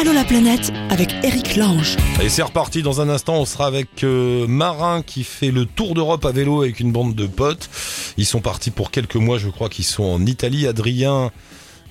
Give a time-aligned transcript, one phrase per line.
[0.00, 1.98] Allô la planète avec Eric Lange.
[2.22, 5.94] Et c'est reparti dans un instant, on sera avec euh, Marin qui fait le tour
[5.94, 7.68] d'Europe à vélo avec une bande de potes.
[8.16, 10.66] Ils sont partis pour quelques mois, je crois qu'ils sont en Italie.
[10.66, 11.30] Adrien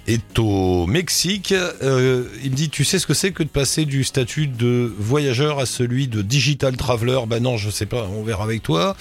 [0.09, 1.53] est au Mexique.
[1.53, 4.91] Euh, il me dit, tu sais ce que c'est que de passer du statut de
[4.97, 7.19] voyageur à celui de digital traveler?
[7.27, 8.95] Ben non, je sais pas, on verra avec toi.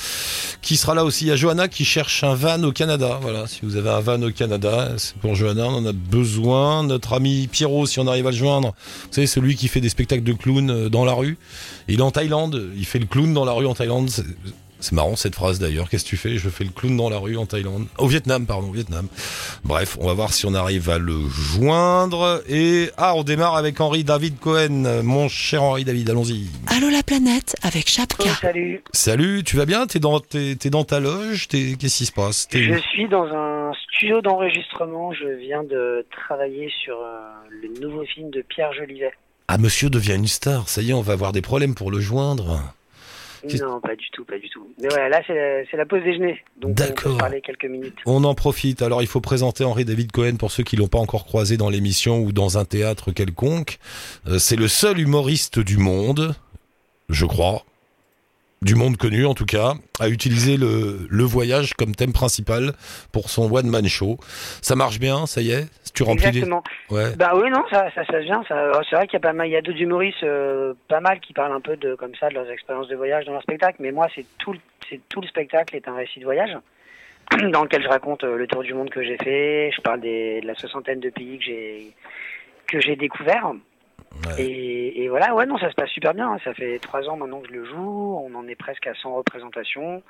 [0.63, 1.25] Qui sera là aussi?
[1.25, 3.19] Il y a Johanna qui cherche un van au Canada.
[3.23, 6.83] Voilà, si vous avez un van au Canada, c'est pour Johanna, on en a besoin.
[6.85, 9.89] Notre ami Pierrot, si on arrive à le joindre, vous savez, celui qui fait des
[9.89, 11.39] spectacles de clown euh, dans la rue.
[11.89, 14.11] Il est en Thaïlande, il fait le clown dans la rue en Thaïlande.
[14.81, 15.89] C'est- marrant cette phrase d'ailleurs.
[15.89, 16.37] Qu'est-ce que tu fais?
[16.39, 17.87] Je fais le clown dans la rue en Thaïlande.
[17.99, 19.07] Au Vietnam, pardon, au Vietnam.
[19.65, 22.43] Bref, on va voir si on arrive à le joindre.
[22.49, 25.03] Et ah, on démarre avec Henri David Cohen.
[25.03, 26.47] Mon cher Henri David, allons-y.
[26.69, 28.25] Allô la planète avec Chapka.
[28.27, 29.87] Oh, salut, Salut, tu vas bien?
[29.87, 31.49] T'es dans, t'es, t'es dans ta loge?
[31.49, 32.49] T'es- Qu'est-ce qui se passe?
[32.49, 35.13] T'es je suis dans un studio d'enregistrement.
[35.13, 37.19] Je viens de travailler sur euh,
[37.63, 39.13] le nouveau film de Pierre Jolivet.
[39.49, 40.69] Ah, monsieur devient une star.
[40.69, 42.61] Ça y est, on va avoir des problèmes pour le joindre.
[43.61, 44.67] Non, pas du tout, pas du tout.
[44.81, 47.13] Mais voilà, là c'est la, pause déjeuner, donc on D'accord.
[47.13, 47.97] peut parler quelques minutes.
[48.07, 48.83] On en profite.
[48.83, 51.71] Alors, il faut présenter Henri David Cohen pour ceux qui l'ont pas encore croisé dans
[51.71, 53.79] l'émission ou dans un théâtre quelconque.
[54.27, 56.35] Euh, c'est le seul humoriste du monde,
[57.09, 57.65] je crois,
[58.63, 62.73] du monde connu en tout cas, à utiliser le, le voyage comme thème principal
[63.13, 64.19] pour son one-man show.
[64.63, 65.67] Ça marche bien, ça y est?
[65.95, 66.29] Tu remplis les...
[66.29, 66.63] Exactement.
[66.91, 67.15] Ouais.
[67.17, 68.03] Bah oui, non, ça, ça.
[68.05, 68.15] Ça,
[68.57, 71.01] alors, c'est vrai qu'il y a pas mal, il y a d'autres humoristes, euh, pas
[71.01, 73.43] mal, qui parlent un peu de comme ça de leurs expériences de voyage dans leur
[73.43, 73.77] spectacle.
[73.81, 76.57] Mais moi, c'est tout, le- c'est tout le spectacle est un récit de voyage
[77.53, 79.71] dans lequel je raconte euh, le tour du monde que j'ai fait.
[79.75, 81.93] Je parle des, de la soixantaine de pays que j'ai
[82.67, 83.53] que j'ai découvert.
[84.27, 84.43] Ouais.
[84.43, 86.31] Et, et voilà, ouais, non, ça se passe super bien.
[86.33, 86.39] hein.
[86.45, 88.21] Ça fait trois ans maintenant que je le joue.
[88.25, 90.03] On en est presque à 100 représentations,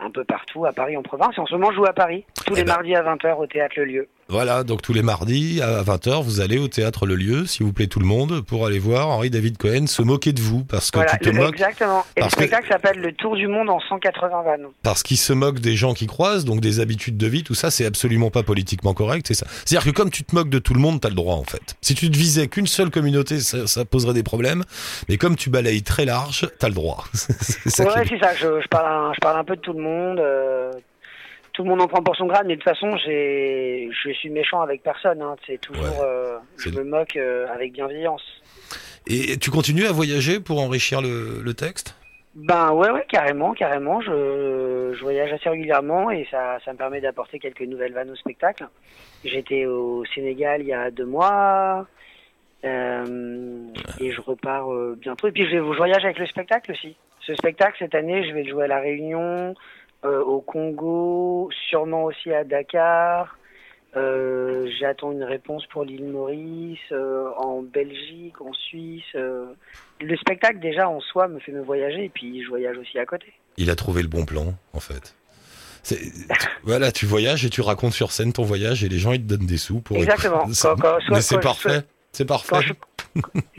[0.00, 1.36] un peu partout, à Paris, en province.
[1.36, 2.74] Et en ce moment, je joue à Paris, tous Eh les ben.
[2.74, 4.08] mardis à 20h au théâtre Le Lieu.
[4.28, 7.72] Voilà, donc tous les mardis à 20h, vous allez au théâtre Le Lieu, s'il vous
[7.72, 10.90] plaît tout le monde, pour aller voir Henri David Cohen se moquer de vous parce
[10.90, 12.04] que Voilà, tu te le- moques exactement.
[12.16, 14.66] Et parce le que- spectacle s'appelle Le Tour du Monde en 180 vannes.
[14.82, 17.70] parce qu'il se moque des gens qui croisent, donc des habitudes de vie, tout ça,
[17.70, 19.26] c'est absolument pas politiquement correct.
[19.28, 19.46] C'est ça.
[19.64, 21.76] C'est-à-dire que comme tu te moques de tout le monde, t'as le droit en fait.
[21.80, 24.64] Si tu te visais qu'une seule communauté, ça, ça poserait des problèmes.
[25.08, 27.04] Mais comme tu balayes très large, t'as le droit.
[27.14, 28.34] c'est ça Ouais, est- c'est ça.
[28.34, 30.18] Je, je, parle un, je parle un peu de tout le monde.
[30.18, 30.72] euh,
[31.56, 34.28] tout le monde en prend pour son grade, mais de toute façon, j'ai, je suis
[34.30, 35.22] méchant avec personne.
[35.22, 35.34] Hein.
[35.46, 36.04] C'est toujours, Ouais.
[36.04, 38.22] euh, je me moque euh, avec bienveillance.
[39.06, 41.96] Et tu continues à voyager pour enrichir le, le texte?
[42.34, 44.02] Ben ouais, ouais, carrément, carrément.
[44.02, 48.16] Je, je voyage assez régulièrement et ça, ça me permet d'apporter quelques nouvelles vannes au
[48.16, 48.66] spectacle.
[49.24, 51.86] J'étais au Sénégal il y a deux mois
[52.64, 53.66] euh,
[54.00, 55.28] et je repars bientôt.
[55.28, 56.96] Et puis je, vais- je voyage avec le spectacle aussi.
[57.20, 59.54] Ce spectacle cette année, je vais le jouer à la Réunion,
[60.06, 63.36] euh, au Congo, sûrement aussi à Dakar.
[63.96, 69.04] Euh, J'attends une réponse pour l'île Maurice, euh, en Belgique, en Suisse.
[69.14, 73.06] Le spectacle déjà en soi me fait me voyager et puis je voyage aussi à
[73.06, 73.32] côté.
[73.56, 75.14] Il a trouvé le bon plan, en fait.
[75.82, 75.94] Tu-
[76.64, 79.28] voilà, tu voyages et tu racontes sur scène ton voyage et les gens ils te
[79.28, 79.96] donnent des sous pour.
[79.96, 80.42] Exactement.
[80.44, 81.80] Quand- quand- soit- Mais c'est parfait.
[82.12, 82.48] C'est parfait.
[82.50, 82.72] Quand je,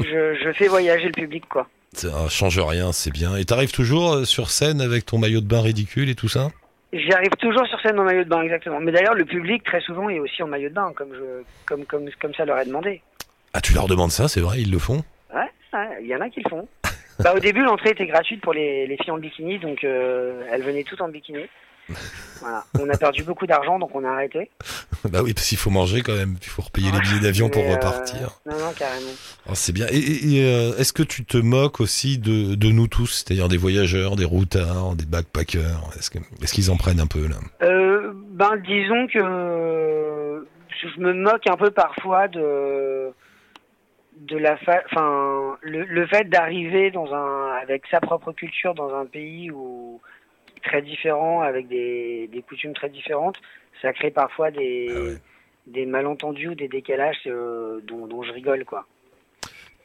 [0.04, 1.68] je, je fais voyager le public quoi.
[1.94, 3.36] Ça change rien, c'est bien.
[3.38, 6.50] Et t'arrives toujours euh, sur scène avec ton maillot de bain ridicule et tout ça?
[6.94, 8.80] J'y arrive toujours sur scène en maillot de bain, exactement.
[8.80, 11.86] Mais d'ailleurs, le public, très souvent, est aussi en maillot de bain, comme, je, comme,
[11.86, 13.02] comme, comme ça leur est demandé.
[13.54, 15.04] Ah, tu leur demandes ça, c'est vrai, ils le font?
[15.34, 16.68] Ouais, ouais, il y en a qui le font.
[17.20, 20.64] bah, au début, l'entrée était gratuite pour les, les filles en bikini, donc euh, elles
[20.64, 21.44] venaient toutes en bikini.
[22.40, 22.64] Voilà.
[22.80, 24.50] On a perdu beaucoup d'argent, donc on a arrêté.
[25.10, 27.64] Bah oui, parce qu'il faut manger quand même, il faut repayer les billets d'avion pour
[27.64, 28.40] euh, repartir.
[28.46, 29.12] Non, non, carrément.
[29.48, 29.86] Oh, c'est bien.
[29.90, 33.48] Et, et- et, euh, est-ce que tu te moques aussi de, de nous tous, c'est-à-dire
[33.48, 35.82] des voyageurs, des routards, des backpackers?
[35.98, 37.36] Est-ce que- est-ce qu'ils en prennent un peu là?
[37.62, 40.46] Euh, ben, disons que
[40.82, 43.12] je me moque un peu parfois de
[44.22, 44.82] de la fa...
[44.92, 50.02] enfin le, le fait d'arriver dans un avec sa propre culture dans un pays où
[50.62, 53.38] très différent avec des, des coutumes très différentes
[53.82, 55.18] ça crée parfois des Ah ouais.
[55.68, 58.86] des malentendus ou des décalages euh, dont, dont je rigole quoi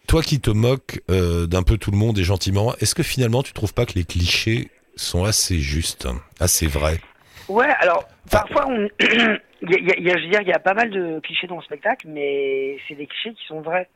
[0.06, 3.43] Toi qui te moques euh, d'un peu tout le monde et gentiment, est-ce que finalement
[3.43, 6.06] tu trouves pas que les clichés sont assez justes,
[6.41, 6.99] assez vrais?
[7.49, 10.31] Ouais, alors parfois on, il y a, il y a- il y a- je veux
[10.31, 13.35] dire, il y a pas mal de clichés dans le spectacle, mais c'est des clichés
[13.35, 13.88] qui sont vrais.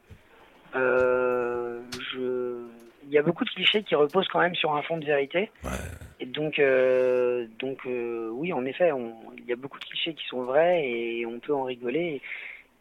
[0.74, 1.80] Euh,
[2.12, 2.58] je,
[3.06, 5.50] il y a beaucoup de clichés qui reposent quand même sur un fond de vérité.
[5.64, 5.70] Ouais.
[6.18, 8.90] Et donc, euh, donc euh, oui, en effet,
[9.38, 12.22] il y a beaucoup de clichés qui sont vrais et on peut en rigoler.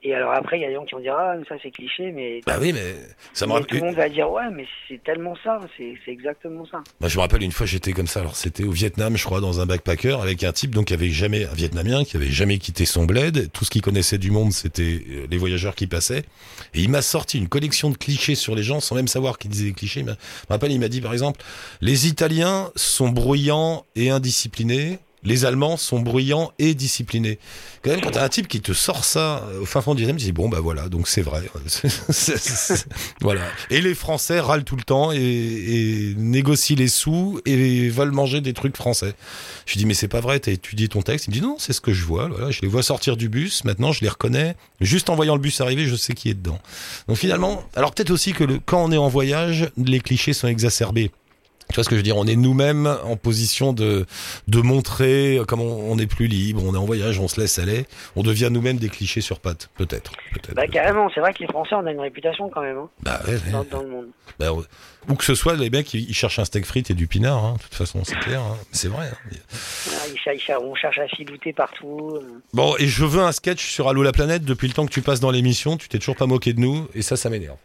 [0.07, 1.71] Et alors après, il y a des gens qui vont dire ah mais ça c'est
[1.71, 2.93] cliché, mais, Bah oui, mais
[3.33, 3.79] ça me mais tout rappelle.
[3.79, 6.83] le monde va dire ouais mais c'est tellement ça, c'est exactement ça.
[6.99, 8.19] Moi, je me rappelle une fois, j'étais comme ça.
[8.19, 11.09] Alors, c'était au Vietnam, je crois, dans un backpacker avec un type donc qui avait
[11.09, 13.51] jamais, un Vietnamien qui avait jamais quitté son bled.
[13.51, 16.23] Tout ce qu'il connaissait du monde, c'était euh, les voyageurs qui passaient.
[16.75, 19.49] Et il m'a sorti une collection de clichés sur les gens sans même savoir qu'il
[19.49, 20.01] disait des clichés.
[20.01, 21.41] Il m'a- Je me rappelle, il m'a dit par exemple,
[21.81, 24.99] les Italiens sont bruyants et indisciplinés.
[25.25, 27.39] Les Allemands sont bruyants et disciplinés.
[27.83, 30.01] Quand même, quand t'as un type qui te sort ça euh, au fin fond du
[30.01, 31.43] Vietnam, tu dis bon bah voilà, donc c'est vrai.
[33.21, 33.41] Voilà.
[33.69, 38.53] Et les Français râlent tout le temps et, négocient les sous et veulent manger des
[38.53, 39.13] trucs français.
[39.65, 41.27] Je lui dis mais c'est pas vrai, t'as étudié ton texte.
[41.27, 42.27] Il me dit non, c'est ce que je vois.
[42.27, 43.63] Voilà, je les vois sortir du bus.
[43.63, 44.55] Maintenant, je les reconnais.
[44.81, 46.59] Juste en voyant le bus arriver, je sais qui est dedans.
[47.07, 51.11] Donc finalement, alors peut-être aussi que quand on est en voyage, les clichés sont exacerbés.
[51.75, 52.15] Tu vois ce que je veux dire?
[52.15, 54.05] On est nous-mêmes en position de
[54.47, 57.85] de montrer comme on, est plus libre, on est en voyage, on se laisse aller,
[58.15, 60.13] on devient nous-mêmes des clichés sur pattes, peut-être.
[60.55, 63.19] Bah carrément, c'est vrai que les Français on a une réputation quand même hein, Bah
[63.27, 63.51] ouais, ouais.
[63.51, 64.05] dans, dans le monde.
[64.39, 64.51] Bah,
[65.17, 67.43] que ce soit les mecs, ils cherchent un steak frites et du pinard.
[67.43, 67.53] Hein.
[67.57, 68.39] De toute façon, c'est clair.
[68.39, 68.57] hein.
[68.71, 69.07] C'est vrai.
[69.11, 69.35] hein.
[69.91, 72.11] Ah, on cherche à filouter partout.
[72.21, 72.41] euh.
[72.53, 74.45] Bon, et je veux un sketch sur Allo la planète.
[74.45, 76.87] Depuis le temps que tu passes dans l'émission, tu t'es toujours pas moqué de nous,
[76.95, 77.57] et ça, ça m'énerve.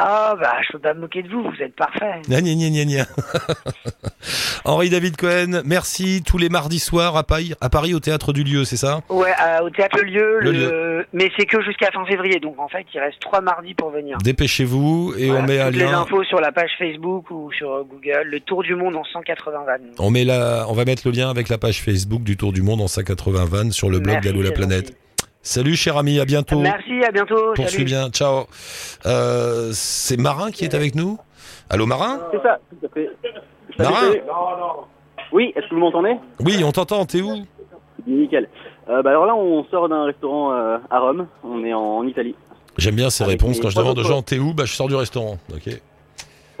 [0.00, 2.22] Ah bah je peux pas me moquer de vous, vous êtes parfait.
[2.28, 3.04] Gna, gna, gna, gna.
[4.64, 8.44] Henri David Cohen, merci tous les mardis soirs à Paris, à Paris au théâtre du
[8.44, 9.00] lieu, c'est ça?
[9.08, 12.68] Ouais, euh, au théâtre Lieu, Le le- mais c'est que jusqu'à fin février, donc en
[12.68, 14.18] fait il reste trois mardis pour venir.
[14.18, 16.00] Dépêchez-vous et Voilà, on met un toutes les lien.
[16.02, 19.64] infos sur la page Facebook ou sur euh, Google, le tour du monde en 180
[19.66, 19.90] vannes.
[19.98, 22.62] On met la, on va mettre le lien avec la page Facebook du Tour du
[22.62, 24.86] Monde en 180 vannes sur le blog d'Allo la planète.
[24.88, 24.96] gentil.
[25.48, 26.60] Salut cher ami, à bientôt.
[26.60, 27.54] Merci, à bientôt.
[27.54, 27.84] Poursuis Salut.
[27.86, 28.44] bien, ciao.
[29.06, 31.16] Euh, c'est Marin qui est avec nous?
[31.70, 32.20] Allô Marin?
[32.30, 33.08] C'est ça, tout à fait.
[33.78, 34.12] Marin.
[35.32, 36.16] Oui, est-ce que vous m'entendez?
[36.40, 37.46] Oui, on t'entend, t'es où?
[38.06, 38.46] Nickel.
[38.90, 41.26] Euh, bah alors là, on sort d'un restaurant euh, à Rome.
[41.42, 42.34] On est en, en Italie.
[42.76, 43.58] J'aime bien ces Avec réponses.
[43.58, 45.38] Quand je demande aux gens t'es où, bah je sors du restaurant.
[45.50, 45.80] Ok.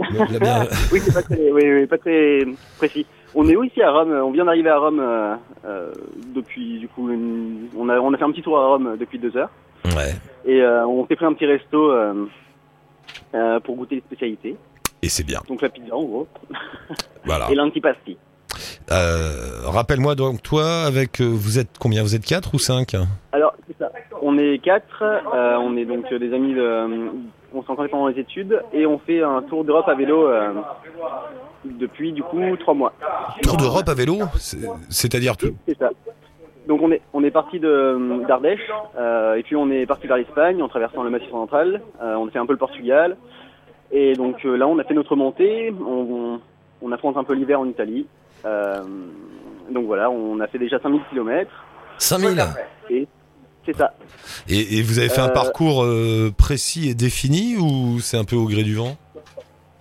[0.40, 2.40] Bien- Oui, c'est pas très, oui, oui, pas très
[2.78, 3.04] précis.
[3.34, 4.12] On est aussi à Rome.
[4.12, 5.34] On vient d'arriver à Rome euh,
[5.64, 5.92] euh,
[6.34, 9.18] depuis, du coup, une- on a on a fait un petit tour à Rome depuis
[9.18, 9.50] deux heures
[9.84, 10.14] Ouais.
[10.44, 14.56] et euh, on s'est pris un petit resto euh, pour goûter les spécialités.
[15.02, 15.40] Et c'est bien.
[15.48, 16.26] Donc la pizza en gros
[17.24, 17.46] Voilà.
[17.50, 18.16] et l'antipasti.
[18.88, 22.02] Rappelle-moi donc toi, avec vous êtes combien?
[22.02, 22.94] Vous êtes quatre ou cinq?
[23.32, 23.90] Alors, c'est ça.
[24.22, 26.86] On est quatre, euh, on est donc des amis, de,
[27.54, 30.52] on rencontrés pendant les études et on fait un tour d'Europe à vélo euh,
[31.64, 32.92] depuis du coup trois mois.
[33.42, 34.58] Tour d'Europe à vélo C'est-
[34.88, 35.90] C'est-à-dire tout C'est ça.
[36.66, 38.60] Donc on est on est parti de d'Ardèche
[38.98, 41.80] euh, et puis on est parti vers l'Espagne en traversant le Massif central.
[42.02, 43.16] Euh, on a fait un peu le Portugal
[43.90, 45.72] et donc euh, là on a fait notre montée.
[45.80, 46.40] On, on,
[46.82, 48.06] on affronte un peu l'hiver en Italie.
[48.44, 48.74] Euh,
[49.70, 51.50] donc voilà, on a fait déjà 5000 km
[51.98, 52.42] 5000
[52.90, 53.08] et
[53.66, 53.92] c'est ça.
[54.48, 58.24] et, et vous avez fait un Euh, parcours euh, précis et défini ou c'est un
[58.24, 58.96] peu au gré du vent?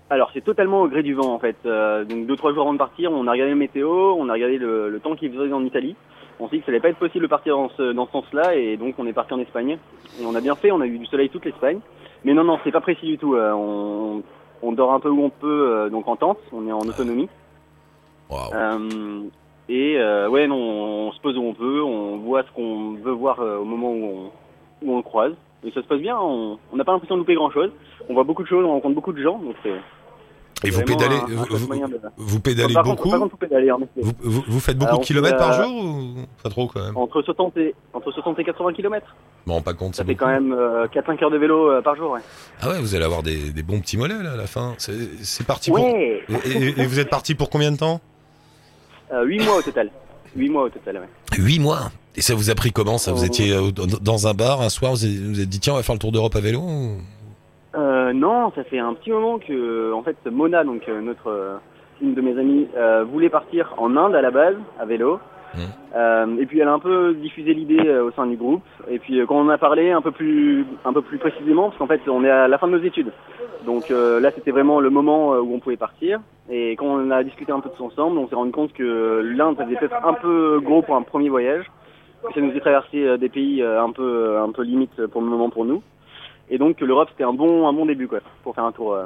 [0.09, 1.57] Alors c'est totalement au gré du vent en fait.
[1.65, 4.33] Euh, donc deux trois jours avant de partir, on a regardé le météo, on a
[4.33, 5.95] regardé le, le temps qu'il faisait en Italie.
[6.39, 8.11] On s'est dit que ça allait pas être possible de partir dans ce, dans ce
[8.11, 9.77] sens-là et donc on est parti en Espagne.
[10.21, 11.79] Et on a bien fait, on a eu du soleil toute l'Espagne.
[12.23, 13.35] Mais non non, c'est pas précis du tout.
[13.35, 14.21] Euh, on,
[14.61, 17.29] on dort un peu où on peut, euh, donc en tente, on est en autonomie.
[18.29, 18.53] Waouh.
[19.69, 23.11] Et euh, ouais non, on, se pose où on peut, on voit ce qu'on veut
[23.11, 25.33] voir euh, au moment où on, où on le croise.
[25.63, 27.71] Et ça se passe bien, on n'a pas l'impression de louper grand-chose.
[28.09, 29.73] On voit beaucoup de choses, on rencontre beaucoup de gens, donc c'est
[30.67, 31.45] Et vous pédalez, un- un
[32.15, 33.89] vous, de- pédalez beaucoup Contre, par contre, faut pédaler, en effet.
[34.01, 36.13] vous, vous- vous faites beaucoup Alors, de kilomètres par euh, jour ou
[36.43, 36.95] pas trop quand même?
[36.95, 39.15] Entre 60 et, entre 60 et 80 km.
[39.45, 39.95] Bon, pas compte.
[39.95, 40.25] Ça fait beaucoup.
[40.25, 42.11] quand même euh, 4-5 heures de vélo euh, par jour.
[42.11, 42.21] Ouais,
[42.61, 44.75] Ah ouais, vous allez avoir des, des bons petits mollets là à la fin.
[44.77, 45.83] C'est parti pour.
[45.83, 47.99] ouais Et, et- et vous êtes parti pour combien de temps?
[49.11, 49.89] 8 mois au total.
[50.35, 51.37] 8 mois au total, ouais.
[51.39, 51.91] Huit mois.
[52.15, 53.11] Et ça vous a pris comment Ça?
[53.13, 53.25] Vous Oh.
[53.25, 53.71] étiez euh,
[54.01, 55.99] dans- un bar un soir, vous avez- vous êtes dit tiens on va faire le
[55.99, 56.97] tour d'Europe à vélo ou-
[57.75, 61.57] Euh, non, ça fait un petit moment que, en fait, Mona, donc euh, notre, euh,
[62.01, 65.19] une de mes amies, euh, voulait partir en Inde à la base, à vélo.
[65.95, 68.63] Euh, et puis elle a un peu diffusé l'idée euh, au sein du groupe.
[68.89, 71.69] Et puis euh, quand on en a parlé un peu plus, un peu plus précisément,
[71.69, 73.11] parce qu'en fait on est à la fin de nos études.
[73.65, 76.19] Donc euh, là c'était vraiment le moment où on pouvait partir.
[76.49, 79.57] Et quand on a discuté un peu tous ensemble, on s'est rendu compte que l'Inde
[79.57, 81.65] ça faisait peut-être un peu gros pour un premier voyage.
[82.27, 85.21] Que ça nous faisait traverser euh, des pays euh, un peu, un peu limite pour
[85.21, 85.83] le moment pour nous.
[86.49, 89.05] Et donc l'Europe c'était un bon, un bon début quoi, pour faire un tour, euh,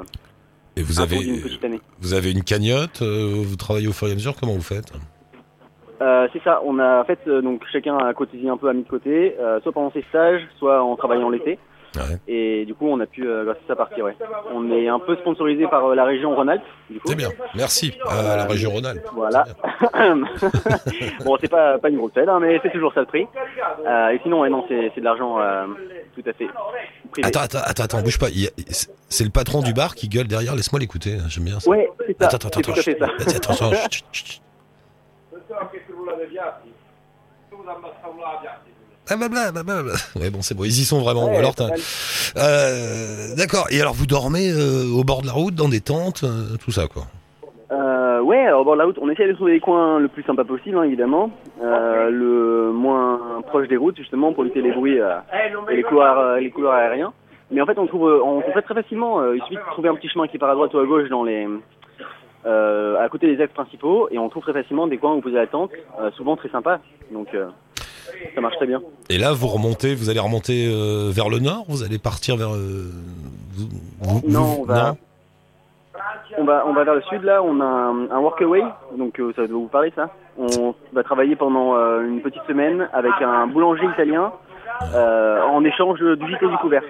[0.76, 1.80] Et vous un tour avez, d'une petite année.
[2.00, 4.92] vous avez une cagnotte, euh, vous travaillez au fur et à mesure, comment vous faites?
[6.02, 8.72] Euh, c'est ça, on a en fait euh, donc chacun a cotisé un peu à
[8.72, 11.58] mis de côté, euh, soit pendant ses stages, soit en travaillant l'été.
[11.94, 12.16] Ouais.
[12.26, 14.04] Et du coup, on a pu, euh, grâce à ça, partir.
[14.04, 14.16] Ouais.
[14.54, 16.62] On est un peu sponsorisé par euh, la région Rhône-Alpes.
[17.04, 17.28] C'est bien.
[17.54, 19.06] Merci à la région Rhône-Alpes.
[19.14, 19.44] Voilà.
[21.24, 23.26] bon, c'est pas, pas une grosse aide, hein, mais c'est toujours ça le prix.
[23.86, 25.66] Euh, et sinon, ouais, non, c'est c'est de l'argent euh,
[26.14, 26.46] tout à fait
[27.10, 27.28] privé.
[27.28, 28.28] Attends, attends, attends, attends, bouge pas.
[29.08, 30.56] C'est- le patron du bar qui gueule derrière.
[30.56, 31.18] Laisse-moi l'écouter.
[31.28, 31.68] J'aime bien ça.
[31.68, 32.28] Ouais, c'est ça.
[32.28, 33.04] Attends, attends, c'est tout à fait ça.
[33.04, 33.52] attends.
[33.52, 33.76] Attends, attends,
[36.30, 36.38] chut.
[39.10, 39.94] Ah, blabla, blablabla.
[40.16, 40.64] Ouais, bon, c'est bon.
[40.64, 41.26] Ils y sont vraiment.
[41.26, 43.66] Ouais, alors, euh, d'accord.
[43.70, 46.70] Et alors, vous dormez euh, au bord de la route, dans des tentes, euh, tout
[46.70, 47.02] ça, quoi?
[47.72, 50.08] Euh, ouais, alors, au bord de la route, on essaie de trouver les coins le
[50.08, 51.30] plus sympa possible, hein, évidemment.
[51.62, 55.16] Euh, le moins proche des routes, justement, pour lutter les bruits euh,
[55.70, 57.12] et les couloirs, euh, les couloirs aériens.
[57.50, 59.20] Mais en fait, on trouve, on trouve très facilement.
[59.20, 61.08] euh, il suffit de trouver un petit chemin qui part à droite ou à gauche
[61.10, 61.46] dans les,
[62.46, 65.36] euh, à côté des axes principaux, et on trouve très facilement des coins où poser
[65.36, 65.70] la tente,
[66.00, 66.78] euh, souvent très sympas.
[67.12, 67.46] Donc, euh,
[68.34, 68.80] ça marche très bien.
[69.10, 72.54] Et là, vous remontez, vous allez remonter euh, vers le nord Vous allez partir vers.
[72.54, 72.90] euh,
[73.54, 73.68] vous-
[74.00, 74.96] vous- Non, on va- non
[76.38, 78.62] On va, on va vers le sud là, on a un, un workaway,
[78.96, 80.08] donc euh, ça doit vous parler ça.
[80.38, 84.32] On va travailler pendant euh, une petite semaine avec un boulanger italien
[84.94, 86.82] euh, en échange du gîte et du couvert.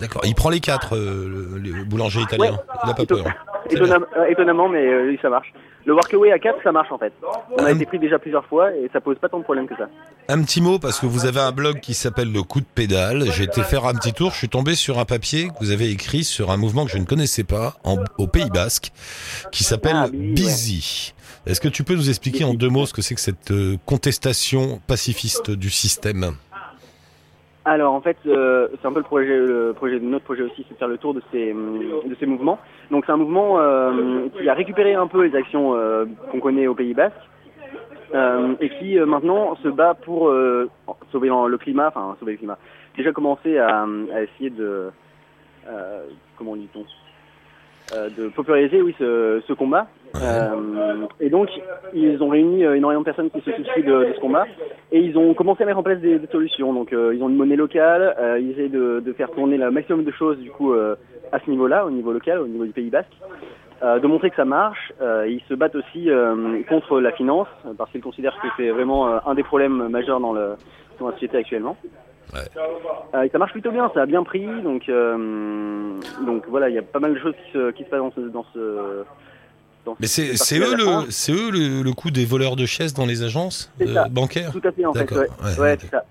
[0.00, 0.22] D'accord.
[0.24, 2.52] Il prend les quatre, euh, le, boulanger italien.
[2.52, 2.58] Ouais.
[2.84, 3.24] Il n'a pas peur.
[3.70, 5.52] étonnam- euh, étonnamment, mais euh, ça marche.
[5.86, 7.12] Le workaway à 4, ça marche en fait.
[7.56, 9.66] On a Un- été pris déjà plusieurs fois et ça pose pas tant de problèmes
[9.66, 9.88] que ça.
[10.28, 13.24] Un petit mot parce que vous avez un blog qui s'appelle Le Coup de pédale.
[13.32, 14.30] J'ai été faire un petit tour.
[14.32, 16.98] Je suis tombé sur un papier que vous avez écrit sur un mouvement que je
[16.98, 18.90] ne connaissais pas en, au Pays Basque
[19.52, 21.14] qui s'appelle Ah, Busy,
[21.46, 21.50] ouais.
[21.52, 23.76] Est-ce que tu peux nous expliquer en deux mots ce que c'est que cette euh,
[23.86, 26.34] contestation pacifiste du système?
[27.70, 30.74] Alors en fait, euh, c'est un peu le projet, le projet notre projet aussi, c'est
[30.74, 32.58] de faire le tour de ces, de ces mouvements.
[32.90, 36.66] Donc c'est un mouvement euh, qui a récupéré un peu les actions euh, qu'on connaît
[36.66, 37.14] au Pays Basque
[38.60, 40.34] et qui maintenant se bat pour
[41.12, 42.58] sauver le climat, enfin sauver le climat.
[42.96, 44.90] Déjà commencé à, à essayer de,
[46.36, 46.84] comment dit-on,
[47.94, 49.86] de populariser oui ce, ce combat.
[50.16, 51.48] Euh, et donc
[51.94, 54.44] ils ont réuni euh, énormément de personnes qui se soucient de, de ce combat
[54.90, 56.72] et ils ont commencé à mettre en place des, des solutions.
[56.72, 59.70] Donc euh, ils ont une monnaie locale, euh, ils essaient de, de faire tourner le
[59.70, 62.90] maximum de choses du coup à ce niveau-là, au niveau local, au niveau du Pays
[62.90, 63.12] Basque,
[63.82, 64.92] de montrer que ça marche.
[65.00, 66.08] Ils se battent aussi
[66.68, 67.48] contre la finance
[67.78, 70.54] parce qu'ils considèrent que c'est vraiment un des problèmes majeurs dans, le,
[70.98, 71.76] dans la société actuellement.
[72.32, 72.40] Ouais.
[73.14, 76.74] Euh, et ça marche plutôt bien, ça a bien pris, donc euh, donc voilà, il
[76.74, 79.04] y a pas mal de choses qui se, qui se passent dans ce dans ce.
[79.98, 83.22] Mais c'est eux, le, c'est eux le, le coup des voleurs de chaises dans les
[83.22, 85.78] agences euh, bancaires Tout à fait en fait, D'accord, ouais, ouais, ouais ok.
[85.82, 86.04] c'est ça.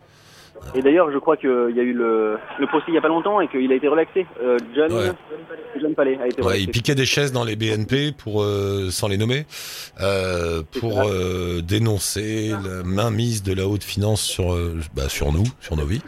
[0.75, 3.07] Et d'ailleurs, je crois qu'il y a eu le, le procès il y a pas
[3.07, 4.25] longtemps et qu'il a été relaxé.
[4.43, 5.11] Euh, John, Ouais.
[5.81, 6.63] John Palais a été Ouais, relaxé.
[6.63, 9.45] ils piquaient des chaises dans les BNP pour, euh, sans les nommer,
[10.01, 11.01] euh, pour
[11.63, 14.55] dénoncer la mainmise de la haute finance sur,
[14.95, 16.01] bah, sur nous, sur nos vies.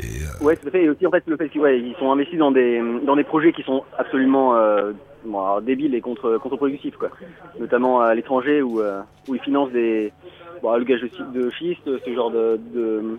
[0.00, 0.04] Et,
[0.44, 0.82] Ouais, tout à fait.
[0.84, 3.24] Et aussi en fait le fait qu'ils ouais, ils sont investis dans des dans des
[3.24, 4.54] projets qui sont absolument
[5.34, 7.10] alors, débiles et contre contre-productifs quoi.
[7.58, 10.12] Notamment à l'étranger où euh, où ils financent des
[10.62, 13.18] bon, le gage de, schi- de schiste, ce genre de de,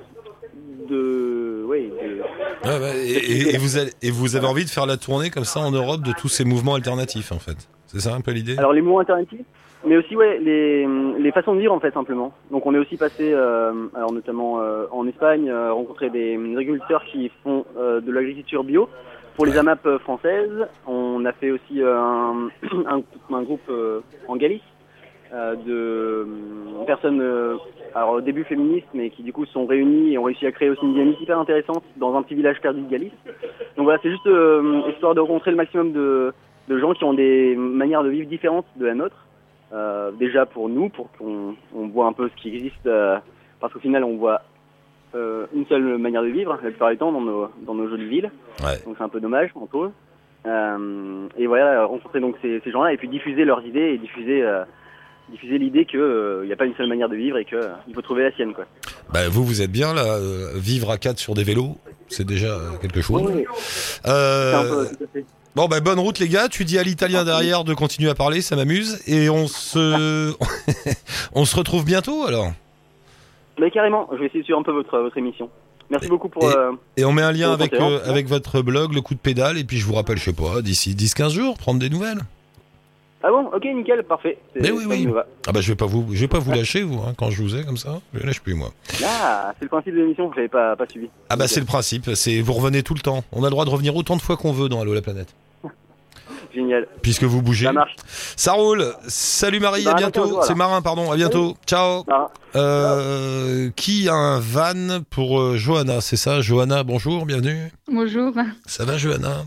[2.95, 5.59] et, et- et vous allez- et vous avez envie de faire la tournée comme ça
[5.59, 7.67] en Europe de tous ces mouvements alternatifs, en fait.
[7.87, 8.55] C'est ça un peu l'idée?
[8.57, 9.41] Alors les mots alternatifs,
[9.85, 10.85] mais aussi ouais les,
[11.19, 12.33] les façons de vivre en fait simplement.
[12.51, 17.03] Donc on est aussi passé, euh, alors notamment euh, en Espagne, euh, rencontrer des agriculteurs
[17.11, 18.89] qui font de l'agriculture bio
[19.37, 20.67] pour les AMAP euh, françaises.
[20.87, 22.49] On a fait aussi euh, un,
[22.89, 23.01] un,
[23.31, 24.61] un groupe euh, en Galice
[25.65, 26.25] de
[26.85, 27.21] personnes,
[27.93, 30.69] alors au début féministes, mais qui du coup sont réunies et ont réussi à créer
[30.69, 33.11] aussi une dynamique hyper intéressante dans un petit village perdu de Galice.
[33.75, 36.33] Donc voilà, c'est juste euh, histoire de rencontrer le maximum de
[36.69, 39.27] de gens qui ont des manières de vivre différentes de la nôtre.
[39.73, 43.17] Euh, déjà pour nous, pour qu'on on voit un peu ce qui existe, euh,
[43.59, 44.43] parce qu'au final on voit
[45.17, 48.07] euh, une seule manière de vivre la plupart du temps dans nos, dans nos jolies
[48.07, 48.31] villes.
[48.63, 48.79] Ouais.
[48.85, 49.91] Donc c'est un peu dommage, on trouve.
[50.45, 54.43] Euh, et voilà, rencontrer donc ces, ces gens-là et puis diffuser leurs idées et diffuser
[54.43, 54.63] euh,
[55.29, 55.99] diffuser l'idée qu'il
[56.45, 58.53] n'y a pas une seule manière de vivre et qu'il faut trouver la sienne.
[58.53, 58.65] Quoi.
[59.11, 62.47] Bah, vous, vous êtes bien là, euh, vivre à quatre sur des vélos, c'est déjà
[62.47, 63.23] euh, quelque chose.
[63.25, 63.45] Oui,
[64.05, 65.25] Euh, peu, tout.
[65.55, 66.49] Bon, bah, bonne route, les gars.
[66.49, 69.01] Tu dis à l'italien derrière de continuer à parler, ça m'amuse.
[69.07, 70.31] Et on se,
[71.33, 72.51] on se retrouve bientôt, alors.
[73.59, 75.49] Mais carrément, je vais essayer de suivre un peu votre, votre émission.
[75.89, 76.43] Merci beaucoup pour...
[76.43, 79.19] et- euh, Et on met un lien avec, euh, avec votre blog, le coup de
[79.19, 79.57] pédale.
[79.57, 82.19] Et puis, je vous rappelle, je sais pas, d'ici 10-15 jours, prendre des nouvelles.
[83.23, 83.47] Ah bon?
[83.53, 84.37] Ok, nickel, parfait.
[84.55, 85.07] Mais oui, oui.
[85.47, 87.41] Ah, bah, je vais pas vous, je vais pas vous lâcher, vous, hein, quand je
[87.41, 87.99] vous ai comme ça.
[88.13, 88.69] Je lâche plus, moi.
[89.03, 91.09] Ah, c'est le principe de l'émission, je l'avais pas, pas suivi.
[91.29, 92.11] Ah, bah, c'est le principe.
[92.13, 93.23] C'est, vous revenez tout le temps.
[93.31, 95.33] On a le droit de revenir autant de fois qu'on veut dans Allo la planète.
[96.53, 96.87] Génial.
[97.01, 97.65] puisque vous bougez.
[97.65, 97.95] Ça marche.
[98.35, 98.85] Ça roule.
[99.07, 100.27] Salut Marie, à Marin, bientôt.
[100.27, 100.45] voilà.
[100.45, 101.55] C'est Marin, pardon, à bientôt.
[101.65, 102.03] Ciao.
[102.55, 107.71] Euh, qui a un van pour euh, Johanna C'est ça, Johanna, bonjour, bienvenue.
[107.91, 108.33] Bonjour,
[108.65, 109.45] Ça va Johanna?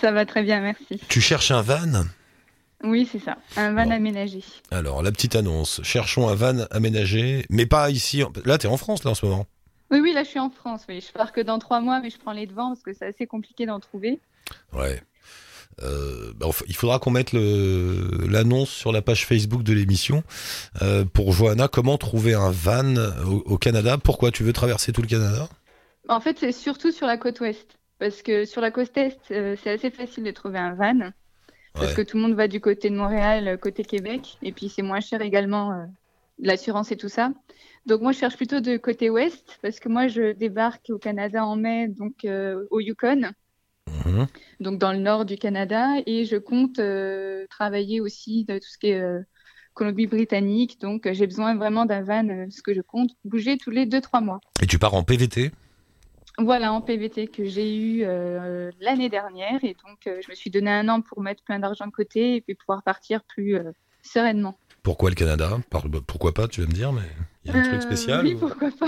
[0.00, 1.00] Ça va très bien, merci.
[1.08, 2.04] Tu cherches un van?
[2.84, 3.90] Oui, c'est ça, un van Bon.
[3.92, 4.44] aménagé.
[4.70, 5.80] Alors, la petite annonce.
[5.82, 8.22] Cherchons un van aménagé, mais pas ici.
[8.22, 9.46] en- Là, t'es en France, là, en ce moment.
[9.90, 11.00] Oui, oui, là je suis en France, oui.
[11.00, 13.26] Je pars que dans trois mois, mais je prends les devants parce que c'est assez
[13.26, 14.20] compliqué d'en trouver.
[14.72, 15.00] Ouais.
[15.82, 20.22] Euh, bah, il faudra qu'on mette l'annonce sur la page Facebook de l'émission
[20.80, 21.68] euh, pour Johanna.
[21.68, 23.98] Comment trouver un van au, au Canada?
[23.98, 25.48] Pourquoi tu veux traverser tout le Canada?
[26.08, 27.78] En fait, c'est surtout sur la côte ouest.
[27.98, 31.10] Parce que sur la côte est, euh, c'est assez facile de trouver un van.
[31.74, 34.38] Parce que tout le monde va du côté de Montréal, côté Québec.
[34.42, 35.86] Et puis c'est moins cher également,
[36.38, 37.32] l'assurance et tout ça.
[37.84, 39.58] Donc moi, je cherche plutôt de côté ouest.
[39.60, 42.26] Parce que moi, je débarque au Canada en mai, donc
[42.70, 43.30] au Yukon.
[44.04, 44.26] Mhm.
[44.60, 48.78] donc dans le nord du Canada, et je compte euh, travailler aussi de tout ce
[48.78, 49.20] qui est euh,
[49.74, 50.80] Colombie-Britannique.
[50.80, 54.00] Donc euh, j'ai besoin vraiment d'un van, parce que je compte bouger tous les deux
[54.00, 54.40] trois mois.
[54.62, 55.50] Et tu pars en PVT
[56.38, 60.50] Voilà, en PVT que j'ai eu euh, l'année dernière, et donc euh, je me suis
[60.50, 63.72] donné un an pour mettre plein d'argent de côté et puis pouvoir partir plus euh,
[64.02, 64.58] sereinement.
[64.82, 65.58] Pourquoi le Canada?
[65.70, 67.02] Bah, Pourquoi pas, tu vas me dire, mais
[67.44, 68.86] il y a un truc spécial Oui, ou- pourquoi pas.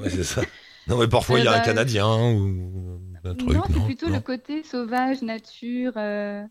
[0.00, 0.42] Ouais, c'est ça.
[0.86, 4.08] Non, mais parfois, il y a un bah, Canadien ou un truc, non, c'est plutôt
[4.08, 5.92] Non le côté sauvage, nature.
[5.96, 6.44] euh,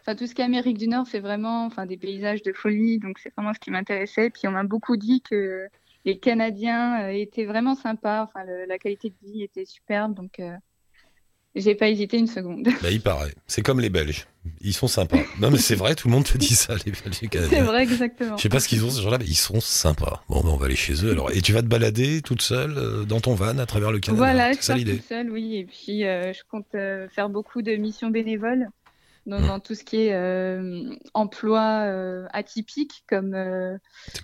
[0.00, 2.98] Enfin, tout ce qui est Amérique du Nord, c'est vraiment enfin, des paysages de folie.
[2.98, 4.30] Donc, c'est vraiment ce qui m'intéressait.
[4.30, 5.68] Puis, on m'a beaucoup dit que
[6.04, 8.24] les Canadiens euh, étaient vraiment sympas.
[8.24, 10.14] Enfin, le- la qualité de vie était superbe.
[10.14, 10.56] Donc, euh,
[11.54, 12.68] j'ai pas hésité une seconde.
[12.82, 13.34] Bah, il paraît.
[13.46, 14.26] C'est comme les Belges.
[14.62, 15.18] Ils sont sympas.
[15.38, 17.82] Non, mais c'est vrai, tout le monde te dit ça, les Belges et c'est vrai,
[17.82, 18.36] exactement.
[18.36, 20.24] Je sais pas ce qu'ils ont, ces gens-là, mais ils sont sympas.
[20.28, 21.30] Bon, ben, on va aller chez eux alors.
[21.30, 24.24] Et tu vas te balader toute seule euh, dans ton van à travers le Canada?
[24.24, 25.56] Voilà, je ça pars toute seule, oui.
[25.56, 28.68] Et puis, euh, je compte euh, faire beaucoup de missions bénévoles
[29.26, 30.16] dans, dans tout ce qui est
[31.14, 33.36] emploi atypique, comme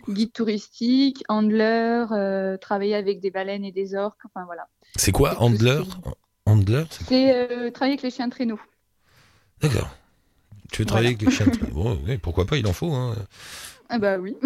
[0.09, 2.07] guide touristique, handler,
[2.61, 4.19] travailler avec des baleines et des orques.
[4.25, 4.67] Enfin, voilà.
[4.97, 5.83] C'est quoi, handler
[6.49, 8.59] Handler c'est- euh, travailler avec les chiens de traîneau.
[9.61, 9.91] D'accord.
[10.73, 12.93] Tu veux travailler avec les chiens de- Bon, oui, pourquoi pas, il en faut.
[12.93, 13.15] Hein.
[13.91, 14.37] Ah bah oui.